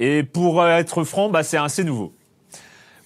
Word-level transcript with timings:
Et 0.00 0.22
pour 0.22 0.66
être 0.66 1.04
franc, 1.04 1.28
bah, 1.28 1.42
c'est 1.42 1.58
assez 1.58 1.84
nouveau. 1.84 2.14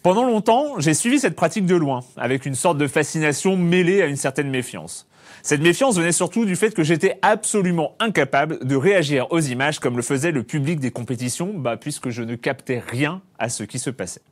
Pendant 0.05 0.25
longtemps, 0.25 0.79
j'ai 0.79 0.95
suivi 0.95 1.19
cette 1.19 1.35
pratique 1.35 1.67
de 1.67 1.75
loin, 1.75 2.05
avec 2.17 2.47
une 2.47 2.55
sorte 2.55 2.79
de 2.79 2.87
fascination 2.87 3.57
mêlée 3.57 4.01
à 4.01 4.07
une 4.07 4.17
certaine 4.17 4.49
méfiance. 4.49 5.09
Cette 5.43 5.61
méfiance 5.61 5.97
venait 5.97 6.13
surtout 6.13 6.45
du 6.45 6.55
fait 6.55 6.73
que 6.73 6.85
j'étais 6.85 7.19
absolument 7.23 7.97
incapable 7.99 8.65
de 8.65 8.77
réagir 8.77 9.27
aux 9.31 9.41
images 9.41 9.81
comme 9.81 9.97
le 9.97 10.03
faisait 10.03 10.31
le 10.31 10.45
public 10.45 10.79
des 10.79 10.93
compétitions, 10.93 11.53
bah, 11.53 11.77
puisque 11.77 12.11
je 12.11 12.23
ne 12.23 12.37
captais 12.37 12.79
rien 12.79 13.23
à 13.41 13.49
ce 13.49 13.65
qui 13.65 13.81
se 13.81 13.91
passait. 13.91 14.23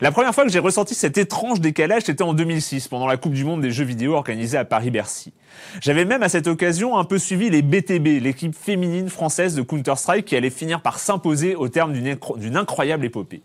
La 0.00 0.12
première 0.12 0.34
fois 0.34 0.44
que 0.44 0.50
j'ai 0.50 0.58
ressenti 0.58 0.94
cet 0.94 1.16
étrange 1.16 1.60
décalage, 1.60 2.02
c'était 2.04 2.22
en 2.22 2.34
2006, 2.34 2.88
pendant 2.88 3.06
la 3.06 3.16
Coupe 3.16 3.32
du 3.32 3.44
Monde 3.44 3.62
des 3.62 3.70
jeux 3.70 3.84
vidéo 3.84 4.14
organisée 4.14 4.58
à 4.58 4.66
Paris-Bercy. 4.66 5.32
J'avais 5.80 6.04
même 6.04 6.22
à 6.22 6.28
cette 6.28 6.48
occasion 6.48 6.98
un 6.98 7.04
peu 7.04 7.18
suivi 7.18 7.48
les 7.48 7.62
BTB, 7.62 8.22
l'équipe 8.22 8.54
féminine 8.54 9.08
française 9.08 9.54
de 9.54 9.62
Counter-Strike 9.62 10.26
qui 10.26 10.36
allait 10.36 10.50
finir 10.50 10.82
par 10.82 10.98
s'imposer 10.98 11.54
au 11.54 11.68
terme 11.68 11.94
d'une 11.94 12.56
incroyable 12.56 13.06
épopée. 13.06 13.42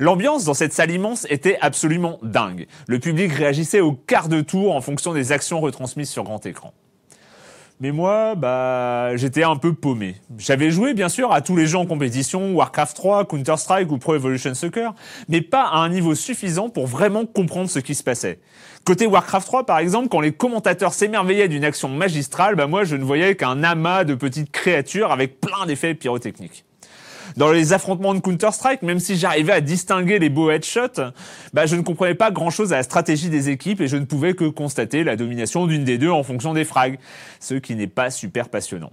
L'ambiance 0.00 0.44
dans 0.44 0.54
cette 0.54 0.72
salle 0.72 0.90
immense 0.90 1.26
était 1.30 1.58
absolument 1.60 2.18
dingue. 2.22 2.66
Le 2.88 2.98
public 2.98 3.32
réagissait 3.32 3.80
au 3.80 3.92
quart 3.92 4.28
de 4.28 4.40
tour 4.40 4.74
en 4.74 4.80
fonction 4.80 5.12
des 5.12 5.30
actions 5.30 5.60
retransmises 5.60 6.10
sur 6.10 6.24
grand 6.24 6.44
écran. 6.44 6.74
Mais 7.84 7.92
moi, 7.92 8.34
bah, 8.34 9.14
j'étais 9.16 9.42
un 9.42 9.56
peu 9.56 9.74
paumé. 9.74 10.14
J'avais 10.38 10.70
joué, 10.70 10.94
bien 10.94 11.10
sûr, 11.10 11.32
à 11.32 11.42
tous 11.42 11.54
les 11.54 11.66
jeux 11.66 11.76
en 11.76 11.84
compétition, 11.84 12.54
Warcraft 12.54 12.96
3, 12.96 13.26
Counter-Strike 13.26 13.92
ou 13.92 13.98
Pro 13.98 14.14
Evolution 14.14 14.54
Soccer, 14.54 14.94
mais 15.28 15.42
pas 15.42 15.64
à 15.64 15.80
un 15.80 15.90
niveau 15.90 16.14
suffisant 16.14 16.70
pour 16.70 16.86
vraiment 16.86 17.26
comprendre 17.26 17.68
ce 17.68 17.80
qui 17.80 17.94
se 17.94 18.02
passait. 18.02 18.38
Côté 18.84 19.06
Warcraft 19.06 19.46
3, 19.46 19.66
par 19.66 19.80
exemple, 19.80 20.08
quand 20.08 20.20
les 20.20 20.32
commentateurs 20.32 20.94
s'émerveillaient 20.94 21.48
d'une 21.48 21.62
action 21.62 21.90
magistrale, 21.90 22.54
bah, 22.54 22.66
moi, 22.66 22.84
je 22.84 22.96
ne 22.96 23.04
voyais 23.04 23.34
qu'un 23.36 23.62
amas 23.62 24.04
de 24.04 24.14
petites 24.14 24.50
créatures 24.50 25.12
avec 25.12 25.38
plein 25.38 25.66
d'effets 25.66 25.92
pyrotechniques. 25.92 26.64
Dans 27.36 27.50
les 27.50 27.72
affrontements 27.72 28.14
de 28.14 28.20
Counter-Strike, 28.20 28.82
même 28.82 29.00
si 29.00 29.16
j'arrivais 29.16 29.52
à 29.52 29.60
distinguer 29.60 30.18
les 30.18 30.28
beaux 30.28 30.50
headshots, 30.50 31.00
bah, 31.52 31.66
je 31.66 31.76
ne 31.76 31.82
comprenais 31.82 32.14
pas 32.14 32.30
grand-chose 32.30 32.72
à 32.72 32.76
la 32.76 32.82
stratégie 32.82 33.30
des 33.30 33.50
équipes 33.50 33.80
et 33.80 33.88
je 33.88 33.96
ne 33.96 34.04
pouvais 34.04 34.34
que 34.34 34.44
constater 34.44 35.04
la 35.04 35.16
domination 35.16 35.66
d'une 35.66 35.84
des 35.84 35.98
deux 35.98 36.10
en 36.10 36.22
fonction 36.22 36.54
des 36.54 36.64
frags, 36.64 36.98
ce 37.40 37.54
qui 37.54 37.74
n'est 37.74 37.86
pas 37.86 38.10
super 38.10 38.48
passionnant. 38.48 38.92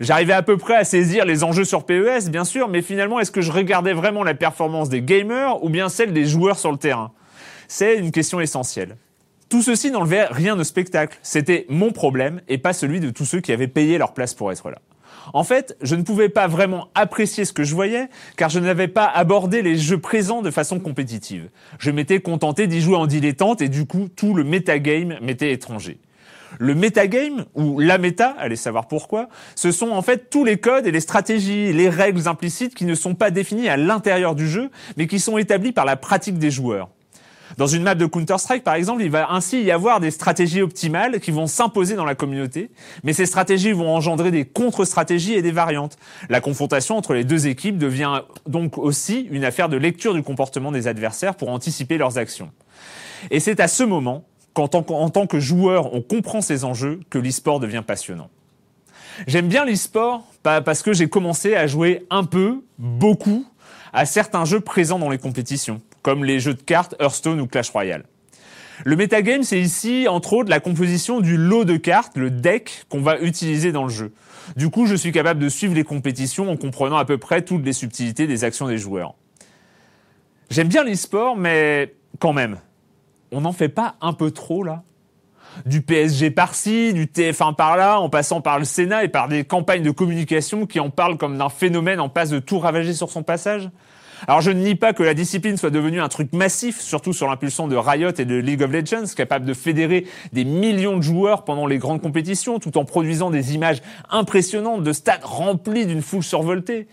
J'arrivais 0.00 0.32
à 0.32 0.42
peu 0.42 0.56
près 0.56 0.74
à 0.74 0.84
saisir 0.84 1.24
les 1.24 1.44
enjeux 1.44 1.64
sur 1.64 1.84
PES, 1.84 2.28
bien 2.28 2.44
sûr, 2.44 2.68
mais 2.68 2.82
finalement, 2.82 3.20
est-ce 3.20 3.30
que 3.30 3.40
je 3.40 3.52
regardais 3.52 3.92
vraiment 3.92 4.24
la 4.24 4.34
performance 4.34 4.88
des 4.88 5.02
gamers 5.02 5.62
ou 5.62 5.68
bien 5.68 5.88
celle 5.88 6.12
des 6.12 6.26
joueurs 6.26 6.58
sur 6.58 6.72
le 6.72 6.78
terrain? 6.78 7.12
C'est 7.68 7.98
une 7.98 8.10
question 8.10 8.40
essentielle. 8.40 8.96
Tout 9.48 9.62
ceci 9.62 9.92
n'enlevait 9.92 10.24
rien 10.24 10.56
de 10.56 10.64
spectacle. 10.64 11.18
C'était 11.22 11.66
mon 11.68 11.92
problème 11.92 12.40
et 12.48 12.58
pas 12.58 12.72
celui 12.72 12.98
de 12.98 13.10
tous 13.10 13.24
ceux 13.24 13.40
qui 13.40 13.52
avaient 13.52 13.68
payé 13.68 13.96
leur 13.96 14.12
place 14.12 14.34
pour 14.34 14.50
être 14.50 14.70
là. 14.70 14.78
En 15.32 15.44
fait, 15.44 15.76
je 15.82 15.96
ne 15.96 16.02
pouvais 16.02 16.28
pas 16.28 16.46
vraiment 16.46 16.88
apprécier 16.94 17.44
ce 17.44 17.52
que 17.52 17.64
je 17.64 17.74
voyais, 17.74 18.08
car 18.36 18.48
je 18.48 18.60
n'avais 18.60 18.88
pas 18.88 19.06
abordé 19.06 19.62
les 19.62 19.76
jeux 19.76 19.98
présents 19.98 20.42
de 20.42 20.50
façon 20.50 20.80
compétitive. 20.80 21.48
Je 21.78 21.90
m'étais 21.90 22.20
contenté 22.20 22.66
d'y 22.66 22.80
jouer 22.80 22.96
en 22.96 23.06
dilettante 23.06 23.60
et 23.60 23.68
du 23.68 23.86
coup, 23.86 24.08
tout 24.14 24.34
le 24.34 24.44
metagame 24.44 25.18
m'était 25.20 25.52
étranger. 25.52 25.98
Le 26.58 26.74
metagame, 26.74 27.44
ou 27.54 27.80
la 27.80 27.98
méta, 27.98 28.34
allez 28.38 28.56
savoir 28.56 28.88
pourquoi, 28.88 29.28
ce 29.56 29.72
sont 29.72 29.90
en 29.90 30.02
fait 30.02 30.30
tous 30.30 30.44
les 30.44 30.56
codes 30.56 30.86
et 30.86 30.92
les 30.92 31.00
stratégies, 31.00 31.72
les 31.72 31.88
règles 31.88 32.28
implicites 32.28 32.74
qui 32.74 32.84
ne 32.84 32.94
sont 32.94 33.14
pas 33.14 33.30
définies 33.30 33.68
à 33.68 33.76
l'intérieur 33.76 34.34
du 34.34 34.48
jeu, 34.48 34.70
mais 34.96 35.06
qui 35.06 35.18
sont 35.18 35.38
établies 35.38 35.72
par 35.72 35.84
la 35.84 35.96
pratique 35.96 36.38
des 36.38 36.50
joueurs. 36.50 36.88
Dans 37.58 37.66
une 37.66 37.82
map 37.82 37.94
de 37.94 38.06
Counter-Strike, 38.06 38.64
par 38.64 38.74
exemple, 38.74 39.02
il 39.02 39.10
va 39.10 39.30
ainsi 39.30 39.62
y 39.62 39.70
avoir 39.70 40.00
des 40.00 40.10
stratégies 40.10 40.62
optimales 40.62 41.20
qui 41.20 41.30
vont 41.30 41.46
s'imposer 41.46 41.94
dans 41.94 42.04
la 42.04 42.14
communauté, 42.14 42.70
mais 43.04 43.12
ces 43.12 43.26
stratégies 43.26 43.72
vont 43.72 43.94
engendrer 43.94 44.30
des 44.30 44.44
contre-stratégies 44.44 45.34
et 45.34 45.42
des 45.42 45.52
variantes. 45.52 45.96
La 46.28 46.40
confrontation 46.40 46.96
entre 46.96 47.14
les 47.14 47.24
deux 47.24 47.46
équipes 47.46 47.78
devient 47.78 48.22
donc 48.46 48.78
aussi 48.78 49.28
une 49.30 49.44
affaire 49.44 49.68
de 49.68 49.76
lecture 49.76 50.12
du 50.12 50.22
comportement 50.22 50.72
des 50.72 50.88
adversaires 50.88 51.34
pour 51.34 51.50
anticiper 51.50 51.98
leurs 51.98 52.18
actions. 52.18 52.50
Et 53.30 53.40
c'est 53.40 53.60
à 53.60 53.68
ce 53.68 53.84
moment 53.84 54.24
qu'en 54.52 54.68
tant 54.68 55.26
que 55.26 55.38
joueur, 55.38 55.94
on 55.94 56.02
comprend 56.02 56.40
ces 56.40 56.64
enjeux, 56.64 57.00
que 57.10 57.18
l'e-sport 57.18 57.60
devient 57.60 57.82
passionnant. 57.86 58.30
J'aime 59.26 59.48
bien 59.48 59.64
l'e-sport 59.64 60.26
parce 60.42 60.82
que 60.82 60.92
j'ai 60.92 61.08
commencé 61.08 61.54
à 61.54 61.66
jouer 61.66 62.06
un 62.10 62.24
peu, 62.24 62.62
beaucoup, 62.78 63.46
à 63.92 64.04
certains 64.04 64.44
jeux 64.44 64.60
présents 64.60 64.98
dans 64.98 65.08
les 65.08 65.18
compétitions 65.18 65.80
comme 66.06 66.24
les 66.24 66.38
jeux 66.38 66.54
de 66.54 66.62
cartes 66.62 66.94
Hearthstone 67.00 67.40
ou 67.40 67.48
Clash 67.48 67.70
Royale. 67.70 68.04
Le 68.84 68.94
metagame, 68.94 69.42
c'est 69.42 69.58
ici, 69.58 70.06
entre 70.08 70.34
autres, 70.34 70.48
la 70.48 70.60
composition 70.60 71.18
du 71.18 71.36
lot 71.36 71.64
de 71.64 71.76
cartes, 71.76 72.16
le 72.16 72.30
deck, 72.30 72.84
qu'on 72.88 73.00
va 73.00 73.18
utiliser 73.18 73.72
dans 73.72 73.82
le 73.82 73.90
jeu. 73.90 74.12
Du 74.54 74.70
coup, 74.70 74.86
je 74.86 74.94
suis 74.94 75.10
capable 75.10 75.40
de 75.40 75.48
suivre 75.48 75.74
les 75.74 75.82
compétitions 75.82 76.48
en 76.48 76.56
comprenant 76.56 76.96
à 76.96 77.04
peu 77.04 77.18
près 77.18 77.42
toutes 77.42 77.64
les 77.64 77.72
subtilités 77.72 78.28
des 78.28 78.44
actions 78.44 78.68
des 78.68 78.78
joueurs. 78.78 79.16
J'aime 80.48 80.68
bien 80.68 80.84
l'e-sport, 80.84 81.36
mais 81.36 81.92
quand 82.20 82.32
même, 82.32 82.58
on 83.32 83.40
n'en 83.40 83.52
fait 83.52 83.68
pas 83.68 83.96
un 84.00 84.12
peu 84.12 84.30
trop 84.30 84.62
là? 84.62 84.84
Du 85.64 85.82
PSG 85.82 86.30
par-ci, 86.30 86.94
du 86.94 87.06
TF1 87.06 87.56
par-là, 87.56 87.98
en 87.98 88.08
passant 88.08 88.40
par 88.40 88.60
le 88.60 88.64
Sénat 88.64 89.02
et 89.02 89.08
par 89.08 89.26
des 89.26 89.42
campagnes 89.42 89.82
de 89.82 89.90
communication 89.90 90.66
qui 90.66 90.78
en 90.78 90.90
parlent 90.90 91.18
comme 91.18 91.36
d'un 91.36 91.48
phénomène 91.48 91.98
en 91.98 92.08
passe 92.08 92.30
de 92.30 92.38
tout 92.38 92.60
ravager 92.60 92.94
sur 92.94 93.10
son 93.10 93.24
passage? 93.24 93.68
Alors 94.26 94.40
je 94.40 94.50
ne 94.50 94.60
nie 94.60 94.74
pas 94.74 94.92
que 94.92 95.02
la 95.02 95.14
discipline 95.14 95.56
soit 95.56 95.70
devenue 95.70 96.00
un 96.00 96.08
truc 96.08 96.32
massif, 96.32 96.80
surtout 96.80 97.12
sur 97.12 97.28
l'impulsion 97.28 97.68
de 97.68 97.76
Riot 97.76 98.12
et 98.18 98.24
de 98.24 98.36
League 98.36 98.62
of 98.62 98.70
Legends, 98.70 99.14
capable 99.16 99.44
de 99.44 99.54
fédérer 99.54 100.06
des 100.32 100.44
millions 100.44 100.96
de 100.96 101.02
joueurs 101.02 101.44
pendant 101.44 101.66
les 101.66 101.78
grandes 101.78 102.00
compétitions, 102.00 102.58
tout 102.58 102.78
en 102.78 102.84
produisant 102.84 103.30
des 103.30 103.54
images 103.54 103.82
impressionnantes 104.10 104.82
de 104.82 104.92
stades 104.92 105.24
remplis 105.24 105.86
d'une 105.86 106.02
foule 106.02 106.22
survoltée. 106.22 106.88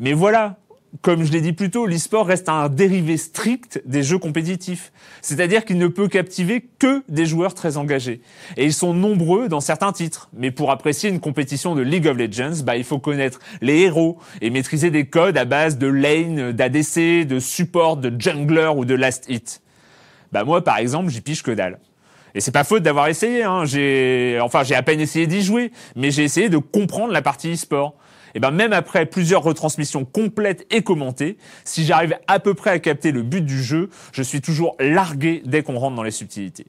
Mais 0.00 0.12
voilà, 0.12 0.56
comme 1.02 1.24
je 1.24 1.32
l'ai 1.32 1.40
dit 1.40 1.52
plus 1.52 1.70
tôt, 1.70 1.86
l'e-sport 1.86 2.26
reste 2.26 2.48
un 2.48 2.68
dérivé 2.68 3.16
strict 3.16 3.82
des 3.84 4.02
jeux 4.02 4.18
compétitifs. 4.18 4.92
C'est-à-dire 5.20 5.64
qu'il 5.64 5.78
ne 5.78 5.88
peut 5.88 6.08
captiver 6.08 6.64
que 6.78 7.02
des 7.08 7.26
joueurs 7.26 7.54
très 7.54 7.76
engagés. 7.76 8.20
Et 8.56 8.64
ils 8.64 8.72
sont 8.72 8.94
nombreux 8.94 9.48
dans 9.48 9.60
certains 9.60 9.92
titres. 9.92 10.28
Mais 10.32 10.50
pour 10.50 10.70
apprécier 10.70 11.10
une 11.10 11.20
compétition 11.20 11.74
de 11.74 11.82
League 11.82 12.06
of 12.06 12.16
Legends, 12.16 12.62
bah, 12.64 12.76
il 12.76 12.84
faut 12.84 12.98
connaître 12.98 13.40
les 13.60 13.80
héros 13.80 14.18
et 14.40 14.50
maîtriser 14.50 14.90
des 14.90 15.06
codes 15.06 15.36
à 15.36 15.44
base 15.44 15.78
de 15.78 15.86
lane, 15.86 16.52
d'ADC, 16.52 17.26
de 17.26 17.38
support, 17.38 17.96
de 17.96 18.12
jungler 18.18 18.70
ou 18.74 18.84
de 18.84 18.94
last 18.94 19.26
hit. 19.28 19.62
Bah, 20.32 20.44
moi, 20.44 20.62
par 20.64 20.78
exemple, 20.78 21.10
j'y 21.10 21.20
piche 21.20 21.42
que 21.42 21.50
dalle. 21.50 21.78
Et 22.34 22.40
c'est 22.40 22.52
pas 22.52 22.64
faute 22.64 22.82
d'avoir 22.82 23.08
essayé, 23.08 23.44
hein. 23.44 23.64
J'ai, 23.64 24.38
enfin, 24.42 24.62
j'ai 24.62 24.74
à 24.74 24.82
peine 24.82 25.00
essayé 25.00 25.26
d'y 25.26 25.42
jouer, 25.42 25.72
mais 25.94 26.10
j'ai 26.10 26.22
essayé 26.22 26.50
de 26.50 26.58
comprendre 26.58 27.12
la 27.12 27.22
partie 27.22 27.52
e-sport 27.52 27.94
et 28.36 28.38
ben 28.38 28.50
même 28.50 28.74
après 28.74 29.06
plusieurs 29.06 29.42
retransmissions 29.42 30.04
complètes 30.04 30.66
et 30.70 30.82
commentées, 30.82 31.38
si 31.64 31.86
j'arrive 31.86 32.18
à 32.28 32.38
peu 32.38 32.52
près 32.52 32.68
à 32.68 32.78
capter 32.78 33.10
le 33.10 33.22
but 33.22 33.40
du 33.40 33.62
jeu, 33.62 33.88
je 34.12 34.22
suis 34.22 34.42
toujours 34.42 34.76
largué 34.78 35.42
dès 35.46 35.62
qu'on 35.62 35.78
rentre 35.78 35.96
dans 35.96 36.02
les 36.02 36.10
subtilités. 36.10 36.66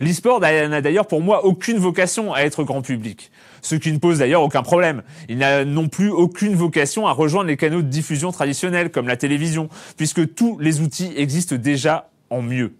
L'e-sport 0.00 0.40
n'a 0.40 0.80
d'ailleurs 0.80 1.08
pour 1.08 1.20
moi 1.20 1.44
aucune 1.44 1.78
vocation 1.78 2.32
à 2.32 2.42
être 2.42 2.62
grand 2.62 2.82
public, 2.82 3.32
ce 3.62 3.74
qui 3.74 3.92
ne 3.92 3.98
pose 3.98 4.20
d'ailleurs 4.20 4.42
aucun 4.42 4.62
problème. 4.62 5.02
Il 5.28 5.38
n'a 5.38 5.64
non 5.64 5.88
plus 5.88 6.10
aucune 6.10 6.54
vocation 6.54 7.08
à 7.08 7.12
rejoindre 7.12 7.48
les 7.48 7.56
canaux 7.56 7.82
de 7.82 7.88
diffusion 7.88 8.30
traditionnels 8.30 8.90
comme 8.92 9.08
la 9.08 9.16
télévision, 9.16 9.68
puisque 9.96 10.36
tous 10.36 10.56
les 10.60 10.80
outils 10.82 11.12
existent 11.16 11.56
déjà 11.56 12.10
en 12.30 12.42
mieux. 12.42 12.72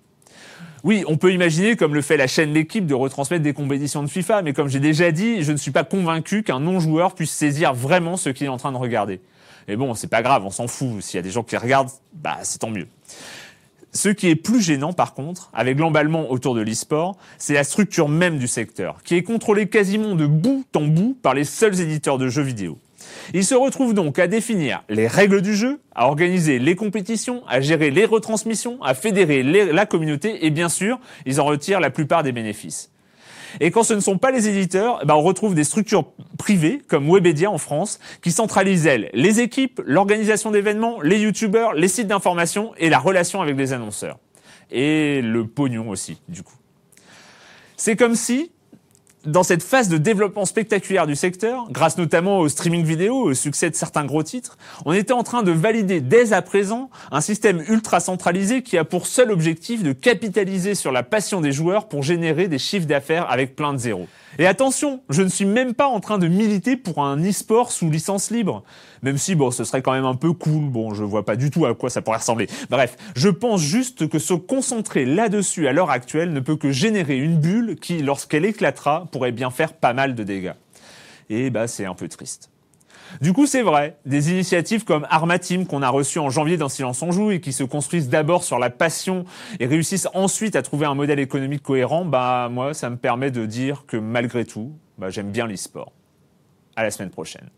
Oui, 0.85 1.05
on 1.09 1.17
peut 1.17 1.33
imaginer, 1.33 1.75
comme 1.75 1.95
le 1.95 2.03
fait 2.03 2.17
la 2.17 2.27
chaîne 2.27 2.53
L'équipe, 2.53 2.87
de 2.87 2.95
retransmettre 2.95 3.43
des 3.43 3.53
compétitions 3.53 4.03
de 4.03 4.09
FIFA, 4.09 4.43
mais 4.43 4.53
comme 4.53 4.69
j'ai 4.69 4.79
déjà 4.79 5.11
dit, 5.11 5.43
je 5.43 5.51
ne 5.51 5.57
suis 5.57 5.73
pas 5.73 5.85
convaincu 5.85 6.43
qu'un 6.43 6.61
non-joueur 6.61 7.15
puisse 7.15 7.33
saisir 7.33 7.75
vraiment 7.75 8.17
ce 8.17 8.29
qu'il 8.31 8.47
est 8.47 8.51
en 8.51 8.57
train 8.57 8.73
de 8.73 8.77
regarder. 8.77 9.21
Mais 9.67 9.77
bon, 9.77 9.95
c'est 9.95 10.07
pas 10.07 10.23
grave, 10.23 10.45
on 10.45 10.51
s'en 10.51 10.69
fout. 10.69 11.01
S'il 11.01 11.17
y 11.17 11.19
a 11.19 11.23
des 11.23 11.31
gens 11.31 11.43
qui 11.43 11.57
regardent, 11.57 11.91
bah 12.15 12.39
c'est 12.43 12.59
tant 12.59 12.71
mieux. 12.71 12.87
Ce 13.93 14.11
qui 14.11 14.29
est 14.29 14.37
plus 14.37 14.61
gênant, 14.61 14.93
par 14.93 15.15
contre, 15.15 15.51
avec 15.55 15.79
l'emballement 15.79 16.31
autour 16.31 16.55
de 16.55 16.61
l'e-sport, 16.61 17.17
c'est 17.39 17.55
la 17.55 17.65
structure 17.65 18.09
même 18.09 18.39
du 18.39 18.47
secteur, 18.47 19.03
qui 19.03 19.17
est 19.17 19.23
contrôlée 19.23 19.69
quasiment 19.69 20.15
de 20.15 20.27
bout 20.27 20.67
en 20.77 20.87
bout 20.87 21.17
par 21.21 21.35
les 21.35 21.45
seuls 21.45 21.81
éditeurs 21.81 22.19
de 22.19 22.29
jeux 22.29 22.43
vidéo. 22.43 22.79
Ils 23.35 23.45
se 23.45 23.55
retrouvent 23.55 23.95
donc 23.95 24.19
à 24.19 24.27
définir 24.27 24.83
les 24.89 25.07
règles 25.07 25.43
du 25.43 25.55
jeu, 25.55 25.81
à 25.95 26.07
organiser 26.07 26.59
les 26.59 26.77
compétitions, 26.77 27.43
à 27.49 27.61
gérer 27.61 27.91
les 27.91 28.05
retransmissions, 28.05 28.83
à 28.83 28.95
fédérer 28.95 29.43
la 29.43 29.87
communauté 29.87 30.47
et 30.47 30.51
bien 30.51 30.69
sûr, 30.69 30.99
ils 31.25 31.41
en 31.41 31.45
retirent 31.45 31.81
la 31.81 31.91
plupart 31.91 32.23
des 32.23 32.33
bénéfices. 32.33 32.91
Et 33.61 33.71
quand 33.71 33.83
ce 33.83 33.95
ne 33.95 34.01
sont 34.01 34.19
pas 34.19 34.31
les 34.31 34.49
éditeurs, 34.49 34.99
eh 35.03 35.07
ben 35.07 35.15
on 35.15 35.23
retrouve 35.23 35.55
des 35.55 35.65
structures 35.65 36.13
privées, 36.39 36.83
comme 36.89 37.11
Webedia 37.11 37.51
en 37.51 37.59
France, 37.59 37.99
qui 38.23 38.31
centralisent, 38.31 38.87
elles, 38.87 39.11
les 39.15 39.41
équipes, 39.41 39.81
l'organisation 39.87 40.51
d'événements, 40.51 41.01
les 41.01 41.21
youtubeurs, 41.21 41.73
les 41.73 41.89
sites 41.89 42.09
d'information 42.09 42.73
et 42.77 42.91
la 42.91 42.99
relation 42.99 43.41
avec 43.41 43.57
les 43.57 43.73
annonceurs. 43.73 44.19
Et 44.71 45.23
le 45.23 45.47
pognon 45.47 45.89
aussi, 45.89 46.21
du 46.29 46.43
coup. 46.43 46.57
C'est 47.77 47.97
comme 47.97 48.15
si, 48.15 48.51
dans 49.27 49.43
cette 49.43 49.63
phase 49.63 49.89
de 49.89 49.99
développement 49.99 50.45
spectaculaire 50.45 51.07
du 51.07 51.17
secteur, 51.17 51.67
grâce 51.71 51.99
notamment 51.99 52.39
au 52.39 52.49
streaming 52.49 52.85
vidéo, 52.85 53.17
au 53.17 53.35
succès 53.35 53.71
de 53.71 53.75
certains 53.75 54.05
gros 54.05 54.23
titres, 54.23 54.57
on 54.85 54.93
était 54.93 55.13
en 55.13 55.23
train 55.23 55.43
de 55.43 55.53
valider 55.53 56.01
dès 56.01 56.33
à 56.33 56.43
présent 56.43 56.91
un 57.11 57.21
système 57.21 57.63
ultra 57.69 58.01
centralisé 58.01 58.63
qui 58.63 58.79
a 58.79 58.85
pour 58.85 59.07
seul 59.07 59.31
objectif 59.31 59.83
de 59.83 59.93
capitaliser 59.93 60.75
sur 60.75 60.93
la 60.93 61.03
passion 61.03 61.41
des 61.41 61.53
joueurs 61.53 61.89
pour 61.89 62.03
générer 62.03 62.49
des 62.49 62.59
chiffres 62.59 62.87
d'affaires 62.87 63.31
avec 63.31 63.57
plein 63.57 63.73
de 63.73 63.79
zéros. 63.79 64.07
Et 64.39 64.47
attention, 64.47 65.01
je 65.09 65.23
ne 65.23 65.29
suis 65.29 65.47
même 65.47 65.73
pas 65.73 65.87
en 65.87 66.01
train 66.01 66.19
de 66.19 66.29
militer 66.29 66.77
pour 66.77 67.03
un 67.03 67.19
e-sport 67.19 67.73
sous 67.73 67.91
licence 67.91 68.31
libre. 68.31 68.65
Même 69.03 69.17
si, 69.17 69.35
bon, 69.35 69.51
ce 69.51 69.65
serait 69.65 69.83
quand 69.83 69.93
même 69.93 70.05
un 70.05 70.15
peu 70.15 70.33
cool. 70.33 70.69
Bon, 70.69 70.93
je 70.93 71.05
vois 71.05 71.25
pas 71.25 71.37
du 71.37 71.51
tout 71.51 71.65
à 71.65 71.75
quoi 71.75 71.89
ça 71.89 72.03
pourrait 72.03 72.19
ressembler. 72.19 72.49
Bref, 72.69 72.97
je 73.15 73.29
pense 73.29 73.63
juste 73.63 74.09
que 74.09 74.19
se 74.19 74.35
concentrer 74.35 75.07
là-dessus 75.07 75.69
à 75.69 75.73
l'heure 75.73 75.91
actuelle 75.91 76.33
ne 76.33 76.41
peut 76.41 76.57
que 76.57 76.71
générer 76.71 77.17
une 77.17 77.39
bulle 77.39 77.77
qui, 77.81 78.03
lorsqu'elle 78.03 78.45
éclatera, 78.45 79.07
pourrait 79.17 79.33
bien 79.33 79.51
faire 79.51 79.73
pas 79.73 79.95
mal 79.95 80.15
de 80.15 80.23
dégâts. 80.23 80.55
Et 81.31 81.51
bah, 81.51 81.67
c'est 81.67 81.87
un 81.87 81.95
peu 81.95 82.07
triste. 82.09 82.51
Du 83.21 83.33
coup, 83.33 83.47
c'est 83.47 83.63
vrai, 83.63 83.97
des 84.05 84.31
initiatives 84.31 84.85
comme 84.85 85.07
Armatim 85.09 85.65
qu'on 85.65 85.81
a 85.81 85.89
reçues 85.89 86.19
en 86.19 86.29
janvier 86.29 86.57
dans 86.57 86.69
Silence 86.69 87.01
on 87.03 87.13
Joue 87.13 87.31
et 87.31 87.41
qui 87.41 87.53
se 87.53 87.65
construisent 87.65 88.09
d'abord 88.09 88.45
sur 88.45 88.59
la 88.59 88.69
passion 88.69 89.25
et 89.59 89.67
réussissent 89.67 90.09
ensuite 90.13 90.55
à 90.55 90.63
trouver 90.63 90.87
un 90.87 90.95
modèle 90.95 91.19
économique 91.19 91.63
cohérent, 91.63 92.05
bah 92.05 92.49
moi, 92.51 92.75
ça 92.75 92.91
me 92.91 92.97
permet 92.97 93.31
de 93.31 93.47
dire 93.47 93.85
que 93.87 93.97
malgré 93.97 94.45
tout, 94.45 94.73
bah, 94.99 95.09
j'aime 95.09 95.31
bien 95.31 95.47
l'e-sport. 95.47 95.93
À 96.75 96.83
la 96.83 96.91
semaine 96.91 97.11
prochaine. 97.11 97.49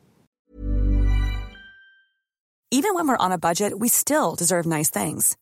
Even 2.70 2.94
when 2.94 3.08
we're 3.08 3.16
on 3.18 3.32
a 3.32 3.38
budget, 3.38 3.72
we 3.78 3.88
still 3.88 4.36
deserve 4.38 4.66
nice 4.66 4.90
things. 4.90 5.36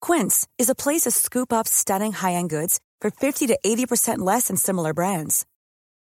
Quince 0.00 0.46
is 0.56 0.70
a 0.70 0.74
place 0.74 1.02
to 1.02 1.10
scoop 1.10 1.52
up 1.52 1.66
stunning 1.66 2.12
high-end 2.12 2.48
goods 2.48 2.78
for 3.00 3.10
50 3.10 3.48
to 3.48 3.58
80% 3.64 4.18
less 4.18 4.46
than 4.46 4.56
similar 4.56 4.94
brands. 4.94 5.44